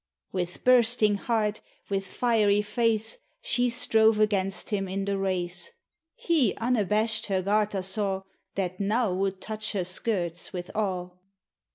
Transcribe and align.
With 0.31 0.63
bursting 0.63 1.17
heart, 1.17 1.61
with 1.87 2.07
fiery 2.07 2.63
face, 2.63 3.19
She 3.43 3.69
strove 3.69 4.19
against 4.19 4.71
him 4.71 4.87
in 4.87 5.05
the 5.05 5.15
race; 5.15 5.73
He 6.15 6.55
unabashed 6.55 7.27
her 7.27 7.43
garter 7.43 7.83
saw, 7.83 8.23
That 8.55 8.79
uow 8.79 9.15
would 9.15 9.39
touch 9.39 9.73
her 9.73 9.83
skirts 9.85 10.51
with 10.51 10.75
awe. 10.75 11.11